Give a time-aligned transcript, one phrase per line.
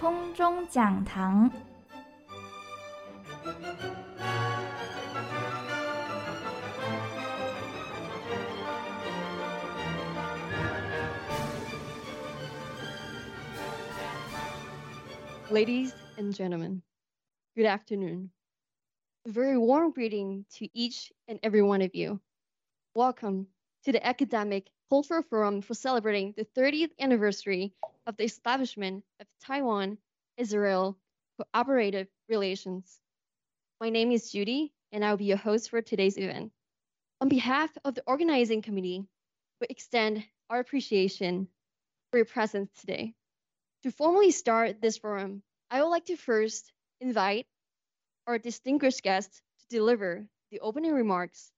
[0.00, 1.50] 空中讲堂。
[15.50, 16.82] Ladies and gentlemen,
[17.56, 18.30] good afternoon.
[19.26, 22.20] A very warm greeting to each and every one of you.
[22.94, 23.46] Welcome
[23.83, 27.73] to the Academic Cultural Forum for celebrating the 30th anniversary
[28.05, 29.97] of the establishment of Taiwan
[30.37, 30.97] Israel
[31.37, 32.99] Cooperative Relations.
[33.79, 36.51] My name is Judy, and I'll be your host for today's event.
[37.21, 39.03] On behalf of the organizing committee,
[39.59, 41.47] we extend our appreciation
[42.11, 43.15] for your presence today.
[43.83, 45.41] To formally start this forum,
[45.71, 47.47] I would like to first invite
[48.27, 51.51] our distinguished guest to deliver the opening remarks.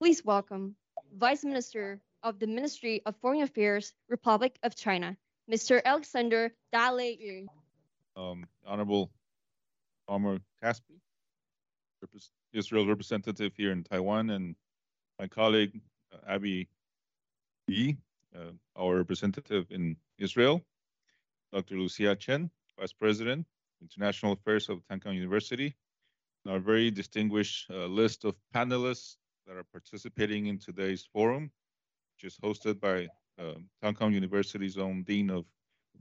[0.00, 0.74] Please welcome
[1.16, 5.16] Vice Minister of the Ministry of Foreign Affairs, Republic of China,
[5.50, 5.80] Mr.
[5.84, 7.48] Alexander Dale Yu.
[8.16, 9.10] Um, Honorable
[10.08, 11.00] Omer Caspi,
[12.52, 14.54] Israel's representative here in Taiwan, and
[15.18, 15.80] my colleague
[16.12, 16.68] uh, Abby
[17.66, 17.96] Yi,
[18.36, 20.62] uh, our representative in Israel,
[21.52, 21.76] Dr.
[21.76, 23.46] Lucia Chen, Vice President,
[23.80, 25.74] International Affairs of Tamkang University,
[26.44, 31.50] and our very distinguished uh, list of panelists that are participating in today's forum,
[32.14, 33.08] which is hosted by
[33.82, 35.44] Tamkang University's own Dean of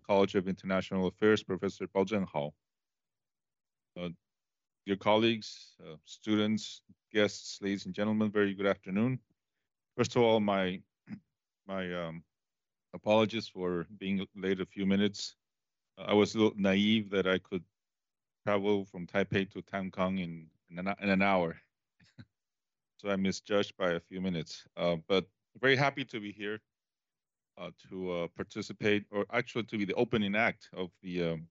[0.06, 2.52] College of International Affairs, Professor Bao Zhenghao.
[4.00, 4.10] Uh,
[4.86, 6.82] dear colleagues, uh, students,
[7.14, 9.20] guests, ladies and gentlemen, very good afternoon.
[9.96, 10.82] First of all, my
[11.68, 12.24] my um,
[12.94, 15.36] apologies for being late a few minutes.
[15.98, 17.64] I was a little naive that I could
[18.46, 21.58] travel from Taipei to Tamkang in, in, an, in an hour.
[23.00, 24.66] So I misjudged by a few minutes.
[24.76, 25.26] Uh, but
[25.62, 26.60] very happy to be here
[27.58, 31.48] uh, to uh, participate, or actually to be the opening act of the um,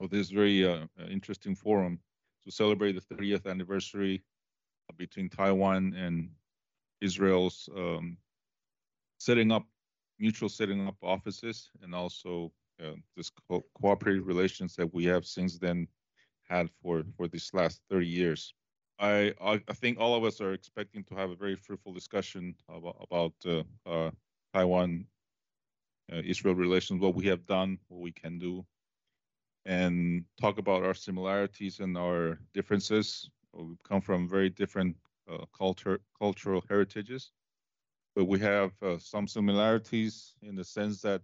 [0.00, 1.98] of this very uh, interesting forum
[2.44, 4.22] to celebrate the 30th anniversary
[4.96, 6.30] between Taiwan and
[7.00, 8.16] Israel's um,
[9.18, 9.66] setting up
[10.20, 12.52] mutual setting up offices and also
[12.82, 15.88] uh, this co- cooperative relations that we have since then
[16.48, 18.54] had for for these last 30 years.
[18.98, 22.96] I I, think all of us are expecting to have a very fruitful discussion about,
[23.00, 24.10] about uh, uh,
[24.52, 25.06] Taiwan
[26.12, 28.64] uh, Israel relations, what we have done, what we can do,
[29.64, 33.30] and talk about our similarities and our differences.
[33.52, 34.96] We come from very different
[35.30, 37.30] uh, culture cultural heritages,
[38.16, 41.22] but we have uh, some similarities in the sense that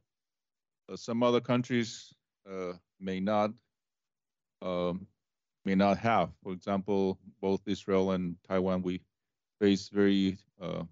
[0.88, 2.12] uh, some other countries
[3.00, 3.50] may not
[4.62, 5.06] um,
[5.64, 6.30] may not have.
[6.42, 9.00] For example, both Israel and Taiwan, we
[9.60, 10.84] face very uh,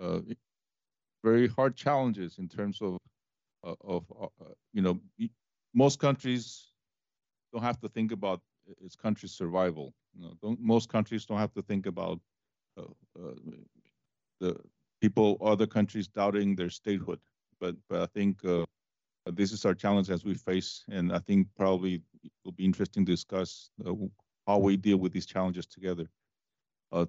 [0.00, 0.20] uh,
[1.22, 2.98] very hard challenges in terms of
[3.64, 4.04] uh, of
[4.72, 5.00] you know
[5.74, 6.72] most countries
[7.52, 8.40] don't have to think about
[8.80, 9.94] its country's survival.
[10.14, 12.20] You know, most countries don't have to think about
[12.78, 12.82] uh,
[13.18, 13.34] uh,
[14.40, 14.56] the
[15.00, 17.20] people other countries doubting their statehood.
[17.60, 18.64] But but I think uh,
[19.26, 23.04] this is our challenge as we face, and I think probably it will be interesting
[23.04, 23.92] to discuss uh,
[24.46, 26.08] how we deal with these challenges together.
[26.92, 27.06] Uh,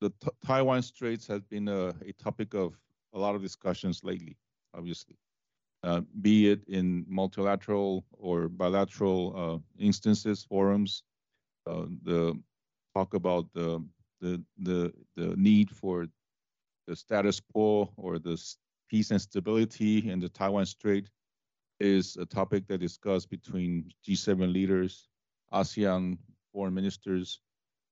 [0.00, 0.12] the
[0.44, 2.74] Taiwan Straits has been a, a, topic of
[3.12, 4.36] a lot of discussions lately,
[4.74, 5.16] obviously,
[5.82, 11.02] uh, be it in multilateral or bilateral uh, instances, forums,
[11.66, 12.38] uh, the
[12.94, 13.84] talk about the,
[14.20, 16.06] the the the need for
[16.86, 18.36] the status quo or the
[18.88, 21.08] peace and stability in the Taiwan Strait
[21.80, 25.08] is a topic that discussed between G7 leaders,
[25.52, 26.18] ASEAN
[26.52, 27.40] foreign ministers,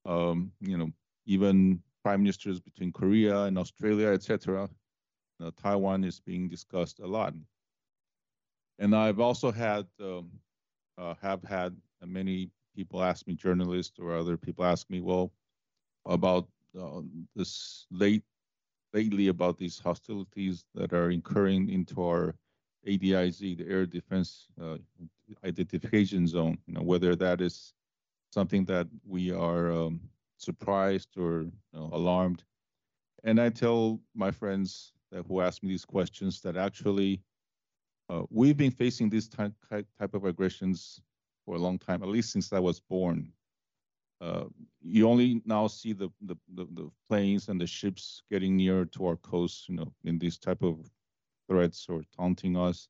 [0.04, 0.90] um, you know,
[1.26, 4.68] even prime ministers between Korea and Australia, etc.
[5.42, 7.34] Uh, Taiwan is being discussed a lot.
[8.78, 10.30] And I've also had um,
[10.96, 15.32] uh, have had many people ask me, journalists or other people ask me, well,
[16.06, 16.48] about
[16.80, 17.00] uh,
[17.34, 18.22] this late
[18.94, 22.34] lately about these hostilities that are incurring into our
[22.86, 24.76] ADIZ, the Air Defense uh,
[25.44, 27.74] Identification Zone, you know, whether that is
[28.30, 30.00] something that we are um,
[30.36, 32.44] surprised or you know, alarmed.
[33.24, 37.20] And I tell my friends that who ask me these questions that actually
[38.08, 41.00] uh, we've been facing these type, type of aggressions
[41.44, 43.32] for a long time, at least since I was born.
[44.20, 44.44] Uh,
[44.82, 49.06] you only now see the, the, the, the, planes and the ships getting nearer to
[49.06, 50.90] our coast, you know, in these type of
[51.48, 52.88] threats or taunting us.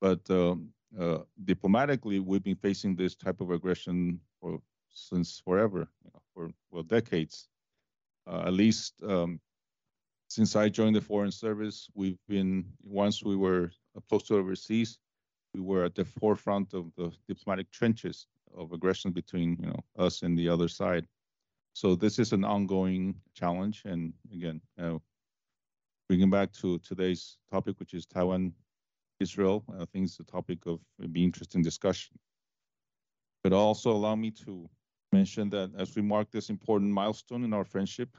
[0.00, 0.68] But um,
[0.98, 4.60] uh, diplomatically, we've been facing this type of aggression for
[4.90, 7.48] since forever, you know, for well decades.
[8.26, 9.40] Uh, at least um,
[10.28, 13.70] since I joined the Foreign Service, we've been once we were
[14.08, 14.98] posted overseas,
[15.54, 18.26] we were at the forefront of the diplomatic trenches
[18.56, 21.06] of aggression between you know us and the other side.
[21.74, 24.98] So this is an ongoing challenge, and again, uh,
[26.12, 28.52] bringing back to today's topic, which is Taiwan,
[29.18, 29.64] Israel.
[29.80, 30.78] I think it's a topic of
[31.10, 32.18] be interesting discussion.
[33.42, 34.68] But also allow me to
[35.10, 38.10] mention that as we mark this important milestone in our friendship,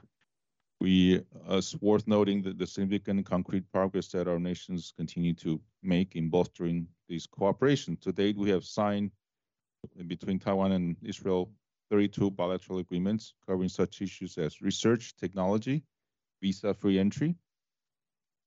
[0.82, 1.18] we
[1.48, 6.16] uh, it's worth noting that the significant concrete progress that our nations continue to make
[6.16, 7.96] in bolstering this cooperation.
[7.98, 9.12] To date, we have signed
[10.08, 11.52] between Taiwan and Israel
[11.92, 15.84] 32 bilateral agreements covering such issues as research, technology,
[16.42, 17.36] visa-free entry,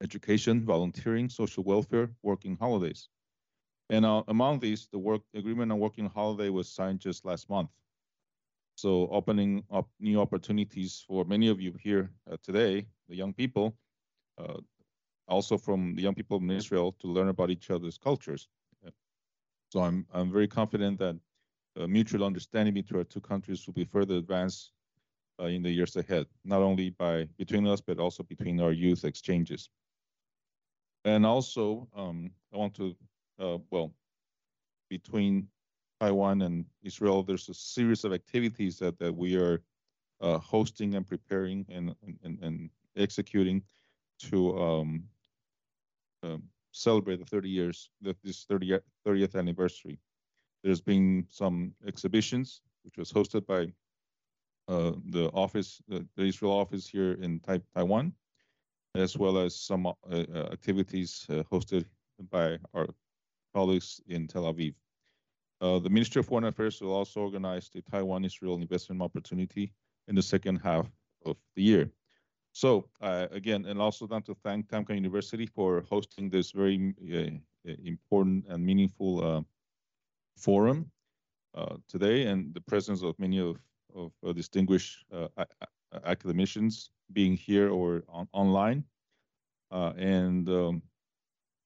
[0.02, 3.08] education, volunteering, social welfare, working holidays.
[3.88, 7.70] And uh, among these, the work agreement on working holiday was signed just last month.
[8.74, 13.76] So opening up new opportunities for many of you here uh, today, the young people,
[14.38, 14.60] uh,
[15.28, 18.48] also from the young people in Israel to learn about each other's cultures.
[19.72, 21.16] So I'm I'm very confident that
[21.78, 24.72] uh, mutual understanding between our two countries will be further advanced
[25.40, 29.04] uh, in the years ahead, not only by between us but also between our youth
[29.04, 29.68] exchanges.
[31.06, 32.96] And also, um, I want to
[33.38, 33.94] uh, well,
[34.90, 35.46] between
[36.00, 39.62] Taiwan and Israel, there's a series of activities that, that we are
[40.20, 41.94] uh, hosting and preparing and,
[42.24, 43.62] and, and executing
[44.18, 45.04] to um,
[46.24, 46.42] um,
[46.72, 50.00] celebrate the 30 years, this 30, 30th anniversary.
[50.64, 53.72] There's been some exhibitions, which was hosted by
[54.68, 58.12] uh, the office, the, the, Israel office here in tai Taiwan,
[58.96, 61.84] as well as some uh, uh activities uh, hosted
[62.30, 62.86] by our
[63.54, 64.74] colleagues in Tel Aviv.
[65.60, 69.72] The Ministry of Foreign Affairs will also organize the Taiwan-Israel investment opportunity
[70.08, 70.86] in the second half
[71.24, 71.90] of the year.
[72.52, 77.72] So uh, again, and also want to thank Tamkang University for hosting this very uh,
[77.84, 79.42] important and meaningful uh,
[80.36, 80.90] forum
[81.88, 83.56] today, and the presence of many of,
[83.94, 85.04] of distinguished
[86.04, 88.84] academicians being here or on, online.
[89.70, 90.82] and um,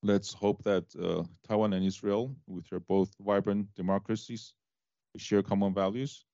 [0.03, 4.55] let's hope that uh, Taiwan and Israel, which are both vibrant democracies,
[5.17, 6.25] share common values.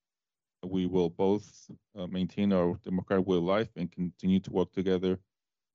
[0.65, 5.19] We will both uh, maintain our democratic way of life and continue to work together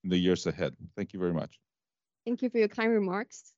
[0.03, 0.75] in the years ahead.
[0.95, 1.59] Thank you very much.
[2.25, 3.53] Thank you for your kind remarks,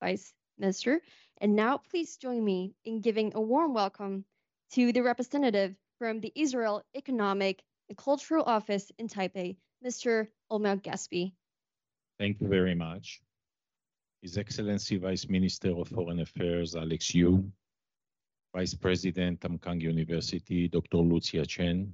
[0.00, 1.00] Vice Minister.
[1.38, 4.24] And now please join me in giving a warm welcome
[4.72, 10.28] to the representative from the Israel Economic and Cultural Office in Taipei, Mr.
[10.50, 11.32] Omer Caspi.
[12.18, 13.20] Thank you very much.
[14.22, 17.50] His Excellency Vice Minister of Foreign Affairs Alex Yu,
[18.54, 20.98] Vice President Tamkang University Dr.
[20.98, 21.92] Lucia Chen,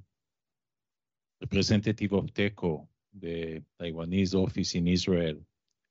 [1.41, 2.87] Representative of TECO,
[3.19, 5.35] the Taiwanese office in Israel,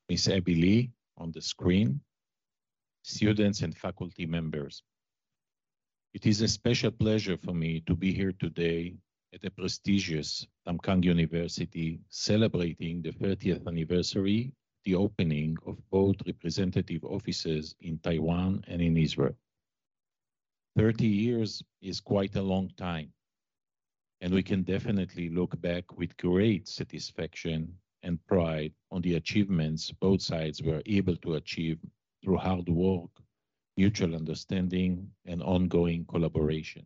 [0.08, 0.30] Ms.
[0.30, 2.00] Abby Lee on the screen,
[3.04, 4.82] students and faculty members.
[6.14, 8.96] It is a special pleasure for me to be here today
[9.34, 17.76] at the prestigious Tamkang University celebrating the 30th anniversary the opening of both representative offices
[17.82, 19.36] in Taiwan and in Israel.
[20.76, 23.12] 30 years is quite a long time,
[24.22, 30.22] and we can definitely look back with great satisfaction and pride on the achievements both
[30.22, 31.78] sides were able to achieve
[32.24, 33.12] through hard work,
[33.78, 36.86] mutual understanding, and ongoing collaboration.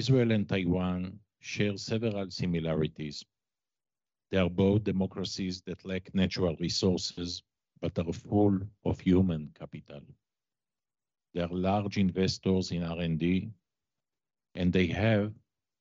[0.00, 3.24] Israel and Taiwan share several similarities
[4.30, 7.42] they are both democracies that lack natural resources
[7.80, 10.02] but are full of human capital.
[11.32, 13.50] They are large investors in R&D
[14.54, 15.32] and they have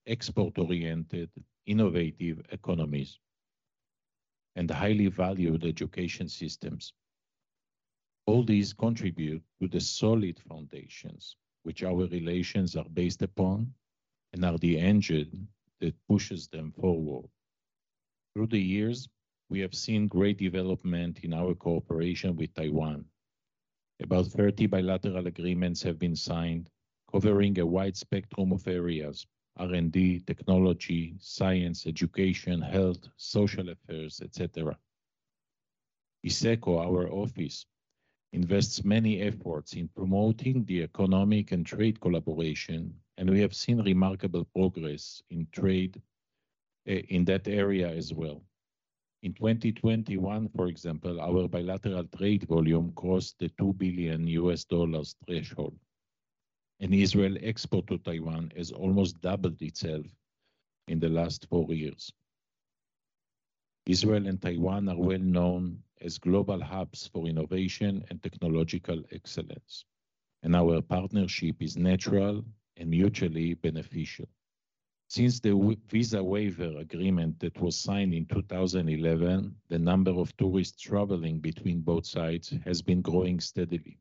[0.05, 1.29] export-oriented,
[1.65, 3.19] innovative economies
[4.55, 6.93] and highly valued education systems.
[8.25, 13.73] All these contribute to the solid foundations which our relations are based upon
[14.33, 15.47] and are the engine
[15.79, 17.29] that pushes them forward.
[18.33, 19.09] Through the years,
[19.49, 23.05] we have seen great development in our cooperation with Taiwan.
[24.01, 26.69] About 30 bilateral agreements have been signed,
[27.11, 34.77] covering a wide spectrum of areas, R&D, technology, science, education, health, social affairs, etc.
[36.23, 37.65] ISECO, our office,
[38.33, 44.45] invests many efforts in promoting the economic and trade collaboration, and we have seen remarkable
[44.55, 46.01] progress in trade
[46.87, 48.43] eh, in that area as well.
[49.23, 55.75] In 2021, for example, our bilateral trade volume crossed the 2 billion US dollars threshold.
[56.79, 60.05] And Israel export to Taiwan has almost doubled itself
[60.87, 62.11] in the last four years.
[63.87, 69.85] Israel and Taiwan are well known as global hubs for innovation and technological excellence.
[70.43, 72.45] And our partnership is natural
[72.77, 74.27] and mutually beneficial.
[75.09, 81.39] Since the visa waiver agreement that was signed in 2011, the number of tourists traveling
[81.39, 83.99] between both sides has been growing steadily.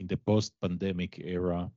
[0.00, 1.70] In the post-pandemic era,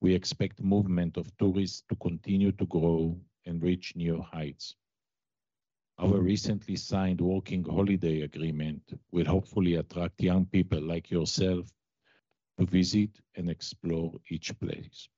[0.00, 4.76] we expect movement of tourists to continue to grow and reach new heights.
[5.98, 11.68] Our recently signed working holiday agreement will hopefully attract young people like yourself
[12.58, 15.08] to visit and explore each place.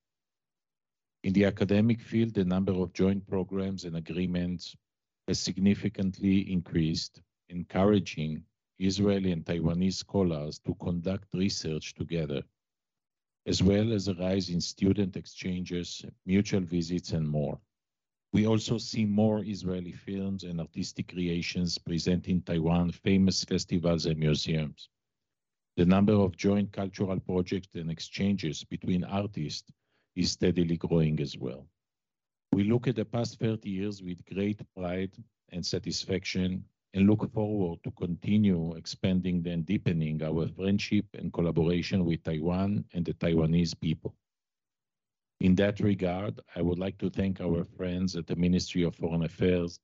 [1.23, 4.75] In the academic field, the number of joint programs and agreements
[5.27, 8.43] has significantly increased, encouraging
[8.79, 12.41] Israeli and Taiwanese scholars to conduct research together,
[13.45, 17.59] as well as a rise in student exchanges, mutual visits, and more.
[18.33, 24.17] We also see more Israeli films and artistic creations present in Taiwan famous festivals and
[24.17, 24.89] museums.
[25.77, 29.71] The number of joint cultural projects and exchanges between artists
[30.15, 31.67] is steadily growing as well.
[32.51, 35.11] We look at the past 30 years with great pride
[35.49, 42.23] and satisfaction and look forward to continue expanding and deepening our friendship and collaboration with
[42.23, 44.13] Taiwan and the Taiwanese people.
[45.39, 49.23] In that regard, I would like to thank our friends at the Ministry of Foreign
[49.23, 49.79] Affairs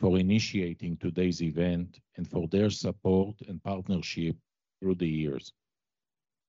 [0.00, 4.36] for initiating today's event and for their support and partnership
[4.80, 5.52] through the years.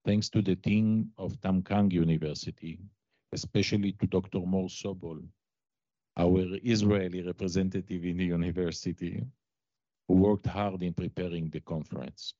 [0.05, 2.79] Thanks to the team of Tamkang University,
[3.33, 4.39] especially to Dr.
[4.39, 5.21] Mor Sobol,
[6.17, 9.25] our Israeli representative in the university,
[10.07, 12.33] who worked hard in preparing the conference.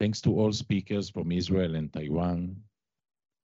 [0.00, 2.56] Thanks to all speakers from Israel and Taiwan,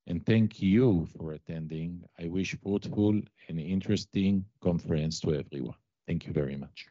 [0.06, 2.02] and thank you for attending.
[2.20, 5.76] I wish fruitful and interesting conference to everyone.
[6.06, 6.86] Thank you very much.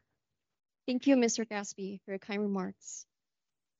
[0.87, 1.47] Thank you, Mr.
[1.47, 3.05] Caspi, for your kind remarks.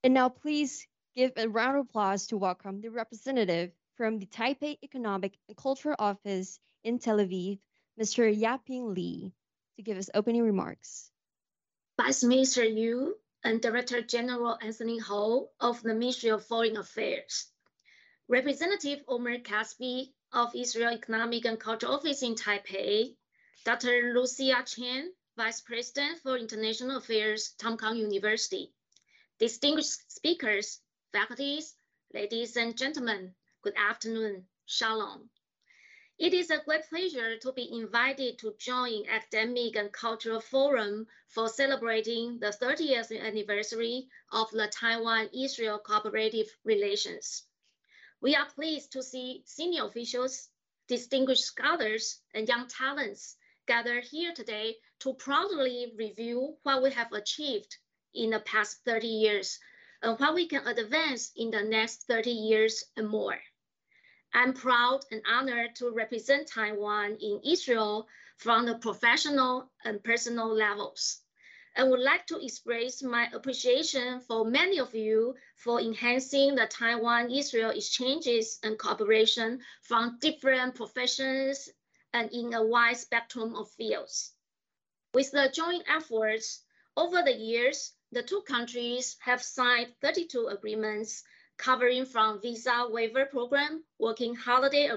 [0.04, 4.78] And now please give a round of applause to welcome the representative from the Taipei
[4.84, 7.60] Economic and Cultural Office in Tel Aviv,
[8.00, 8.36] Mr.
[8.36, 9.32] Yaping Li,
[9.76, 11.12] to give his opening remarks.
[11.98, 17.52] Vice Minister Yu and Director General Anthony Ho of the Ministry of Foreign Affairs,
[18.28, 23.16] Representative Omer Caspi of Israel Economic and Cultural Office in Taipei,
[23.64, 24.14] Dr.
[24.16, 28.74] Lucia Chen, Vice President for International Affairs, Tamkang University,
[29.38, 30.80] distinguished speakers,
[31.12, 31.76] faculties,
[32.14, 34.46] ladies and gentlemen, Good afternoon.
[34.66, 35.30] Shalom.
[36.20, 41.48] It is a great pleasure to be invited to join Academic and Cultural Forum for
[41.48, 47.44] celebrating the 30th anniversary of the Taiwan-Israel cooperative relations.
[48.20, 50.50] We are pleased to see senior officials,
[50.90, 57.78] distinguished scholars, and young talents gathered here today to proudly review what we have achieved
[58.14, 59.58] in the past 30 years
[60.02, 63.40] and what we can advance in the next 30 years and more.
[64.36, 71.22] I'm proud and honored to represent Taiwan in Israel from the professional and personal levels.
[71.76, 77.72] I would like to express my appreciation for many of you for enhancing the Taiwan-Israel
[77.72, 81.70] exchanges and cooperation from different professions
[82.12, 84.34] and in a wide spectrum of fields.
[85.14, 86.64] With the joint efforts,
[86.98, 91.24] over the years, the two countries have signed 32 agreements
[91.58, 94.90] covering from visa waiver program, working holiday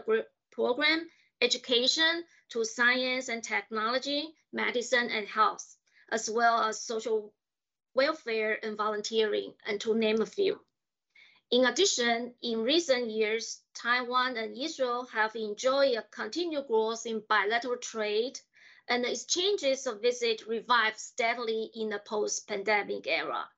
[0.50, 1.08] program,
[1.40, 5.76] education to science and technology, medicine and health,
[6.10, 7.32] as well as social
[7.94, 10.60] welfare and volunteering, and to name a few.
[11.50, 17.76] In addition, in recent years, Taiwan and Israel have enjoyed a continued growth in bilateral
[17.76, 18.40] trade,
[18.88, 23.48] and the exchanges of visit revived steadily in the post-pandemic era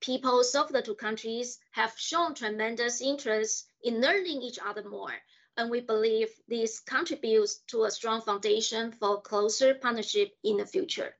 [0.00, 5.14] peoples of the two countries have shown tremendous interest in learning each other more,
[5.56, 11.14] and we believe this contributes to a strong foundation for closer partnership in the future.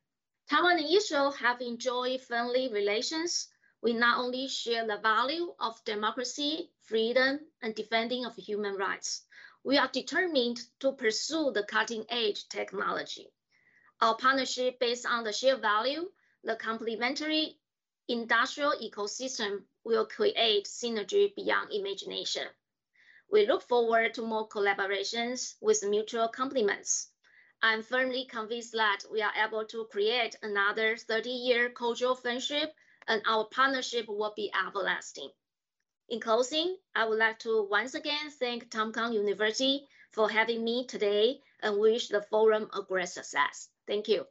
[0.49, 3.49] Taiwan and Israel have enjoyed friendly relations.
[3.83, 9.23] We not only share the value of democracy, freedom, and defending of human rights,
[9.63, 13.31] we are determined to pursue the cutting edge technology.
[14.01, 16.11] Our partnership based on the shared value,
[16.43, 17.60] the complementary
[18.11, 22.43] industrial ecosystem will create synergy beyond imagination.
[23.31, 27.09] We look forward to more collaborations with mutual complements.
[27.63, 32.75] I'm firmly convinced that we are able to create another 30-year cultural friendship
[33.07, 35.31] and our partnership will be everlasting.
[36.09, 41.41] In closing, I would like to once again thank Tamkang University for having me today
[41.63, 43.69] and wish the forum a great success.
[43.87, 44.27] Thank you.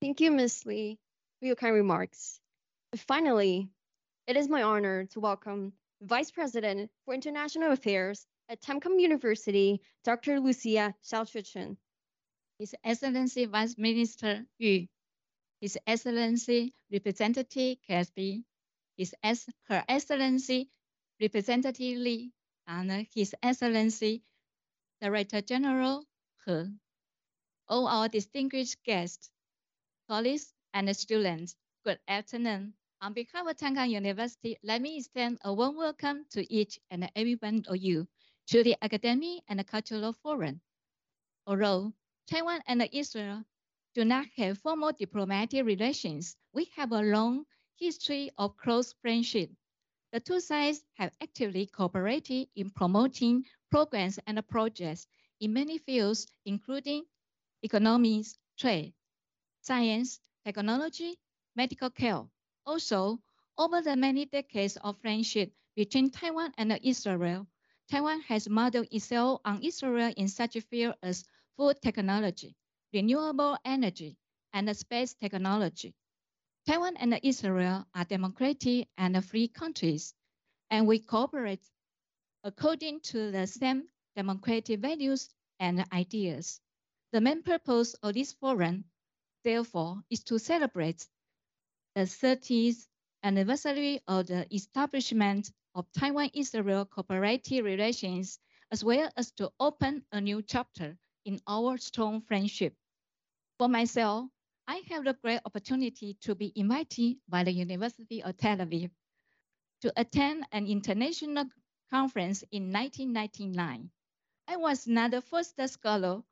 [0.00, 0.66] Thank you, Ms.
[0.66, 0.98] Lee,
[1.38, 2.40] for your kind remarks.
[2.96, 3.70] Finally,
[4.26, 5.72] it is my honor to welcome
[6.02, 10.38] Vice President for International Affairs at Tamkang University, Dr.
[10.40, 11.78] Lucia Xiaochuchen.
[12.58, 14.86] His Excellency Vice Minister Yu,
[15.62, 18.44] His Excellency Representative Caspi,
[18.98, 20.68] His Ex Her Excellency
[21.18, 22.30] Representative Lee,
[22.66, 24.22] and His Excellency
[25.00, 26.04] Director General
[26.44, 26.64] He,
[27.68, 29.30] all our distinguished guests,
[30.10, 31.56] colleagues, and students,
[31.86, 32.74] good afternoon.
[33.02, 37.34] On behalf of Tamkang University, let me extend a warm welcome to each and every
[37.34, 38.06] one of you
[38.46, 40.60] to the Academic and Cultural Forum.
[41.44, 41.94] Although
[42.28, 43.42] Taiwan and Israel
[43.94, 47.44] do not have formal diplomatic relations, we have a long
[47.74, 49.50] history of close friendship.
[50.12, 55.08] The two sides have actively cooperated in promoting programs and projects
[55.40, 57.04] in many fields, including
[57.64, 58.94] economics, trade,
[59.60, 61.18] science, technology,
[61.56, 62.22] medical care.
[62.66, 63.20] Also,
[63.58, 67.46] over the many decades of friendship between Taiwan and Israel,
[67.90, 71.24] Taiwan has modeled itself on Israel in such fields as
[71.56, 72.56] food technology,
[72.92, 74.16] renewable energy,
[74.52, 75.94] and space technology.
[76.66, 80.14] Taiwan and Israel are democratic and free countries,
[80.70, 81.68] and we cooperate
[82.44, 85.28] according to the same democratic values
[85.58, 86.60] and ideas.
[87.12, 88.84] The main purpose of this forum,
[89.44, 91.06] therefore, is to celebrate
[91.94, 92.86] the 30th
[93.22, 98.38] anniversary of the establishment of Taiwan-Israel cooperative relations,
[98.70, 102.74] as well as to open a new chapter in our strong friendship.
[103.58, 104.28] For myself,
[104.66, 108.90] I have the great opportunity to be invited by the University of Tel Aviv
[109.82, 111.44] to attend an international
[111.90, 113.90] conference in 1999.
[114.48, 116.22] I was not the first scholar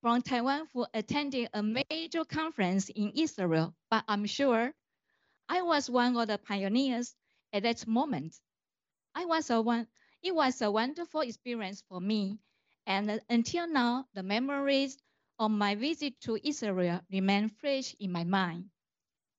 [0.00, 4.72] from Taiwan who attended a major conference in Israel, but I'm sure
[5.48, 7.14] I was one of the pioneers
[7.52, 8.34] at that moment.
[9.14, 9.86] I was a one,
[10.22, 12.38] it was a wonderful experience for me,
[12.86, 14.96] and uh, until now, the memories
[15.38, 18.70] of my visit to Israel remain fresh in my mind.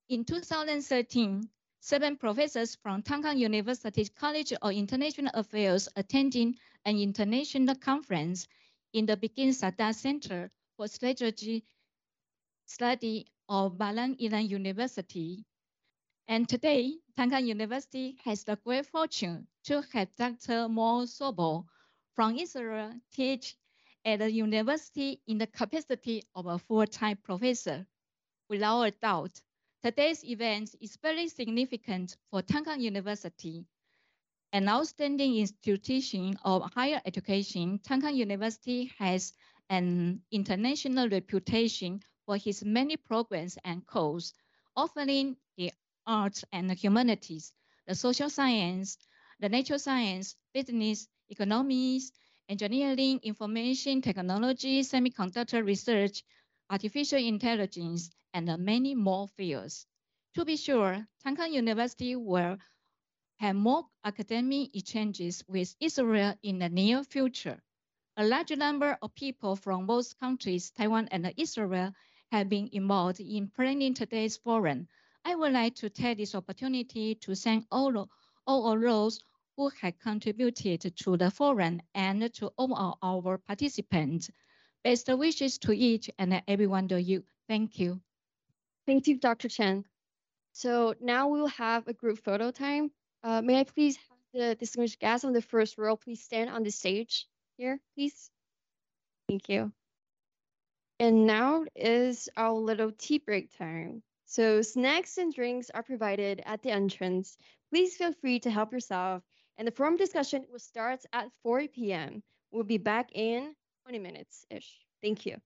[0.09, 8.47] In 2013, seven professors from Tamkang University's College of International Affairs attending an international conference
[8.93, 11.63] in the Begin Sadat Center for Strategy
[12.65, 15.45] Study of Bar Ilan University.
[16.27, 20.67] And today, Tamkang University has the great fortune to have Dr.
[20.67, 21.65] Mor Sobol
[22.15, 23.55] from Israel teach
[24.05, 27.85] at the university in the capacity of a full-time professor.
[28.49, 29.41] Without a doubt,
[29.83, 33.65] today's event is very significant for Tamkang University
[34.53, 39.33] an outstanding institution of higher education, Tamkang University has
[39.69, 44.33] an international reputation for his many programs and courses,
[44.75, 45.71] offering the
[46.05, 47.53] arts and the humanities,
[47.87, 48.97] the social science,
[49.39, 52.11] the natural science, business, economics,
[52.49, 56.23] engineering, information technology, semiconductor research,
[56.69, 59.87] artificial intelligence, and many more fields.
[60.35, 62.57] To be sure, Tamkang University will
[63.41, 67.59] have more academic exchanges with Israel in the near future.
[68.17, 71.91] A large number of people from both countries, Taiwan and Israel,
[72.31, 74.87] have been involved in planning today's forum.
[75.25, 78.07] I would like to take this opportunity to thank all,
[78.45, 79.19] all of those
[79.57, 84.29] who have contributed to the forum and to all our participants.
[84.83, 87.23] Best wishes to each and every one of you.
[87.47, 88.01] Thank you.
[88.85, 89.49] Thank you, Dr.
[89.49, 89.83] Chen.
[90.53, 92.91] So now we will have a group photo time.
[93.23, 96.63] Uh, may I please have the distinguished guests on the first row please stand on
[96.63, 98.29] the stage here, please?
[99.27, 99.71] Thank you.
[100.99, 104.03] And now is our little tea break time.
[104.25, 107.37] So snacks and drinks are provided at the entrance.
[107.69, 109.23] Please feel free to help yourself.
[109.57, 112.23] And the forum discussion will start at 4 p.m.
[112.51, 114.69] We'll be back in 20 minutes-ish.
[115.01, 115.37] Thank you.